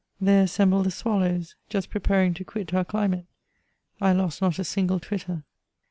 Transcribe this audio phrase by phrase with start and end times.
[0.19, 3.27] There assembled the swallows, just preparing to quit oui dimate;
[4.01, 5.43] I lost not a single twitter.